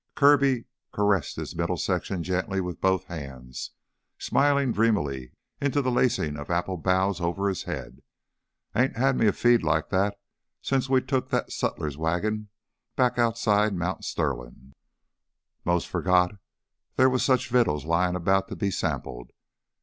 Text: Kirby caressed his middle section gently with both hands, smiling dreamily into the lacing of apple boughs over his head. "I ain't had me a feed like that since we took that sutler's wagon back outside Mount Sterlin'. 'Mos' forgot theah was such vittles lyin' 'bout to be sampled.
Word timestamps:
Kirby 0.15 0.65
caressed 0.91 1.35
his 1.35 1.55
middle 1.55 1.77
section 1.77 2.23
gently 2.23 2.59
with 2.59 2.81
both 2.81 3.03
hands, 3.03 3.69
smiling 4.17 4.71
dreamily 4.71 5.33
into 5.59 5.79
the 5.79 5.91
lacing 5.91 6.37
of 6.37 6.49
apple 6.49 6.75
boughs 6.77 7.21
over 7.21 7.47
his 7.47 7.65
head. 7.65 8.01
"I 8.73 8.83
ain't 8.85 8.97
had 8.97 9.15
me 9.15 9.27
a 9.27 9.31
feed 9.31 9.61
like 9.61 9.89
that 9.89 10.19
since 10.59 10.89
we 10.89 11.01
took 11.01 11.29
that 11.29 11.51
sutler's 11.51 11.99
wagon 11.99 12.49
back 12.95 13.19
outside 13.19 13.75
Mount 13.75 14.03
Sterlin'. 14.03 14.73
'Mos' 15.65 15.85
forgot 15.85 16.31
theah 16.97 17.07
was 17.07 17.21
such 17.21 17.49
vittles 17.51 17.85
lyin' 17.85 18.17
'bout 18.23 18.47
to 18.47 18.55
be 18.55 18.71
sampled. 18.71 19.29